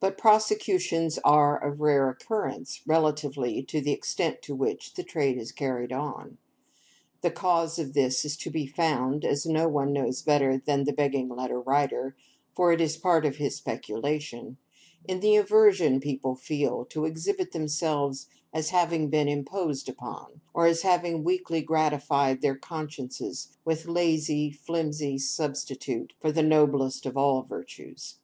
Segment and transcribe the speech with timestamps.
[0.00, 5.52] But, prosecutions are of rare occurrence, relatively to the extent to which the trade is
[5.52, 6.38] carried on.
[7.20, 10.92] The cause of this is to be found (as no one knows better than the
[10.94, 12.16] Begging Letter Writer,
[12.56, 14.56] for it is a part of his speculation)
[15.06, 20.80] in the aversion people feel to exhibit themselves as having been imposed upon, or as
[20.80, 27.42] having weakly gratified their consciences with a lazy, flimsy substitute for the noblest of all
[27.42, 28.14] virtues.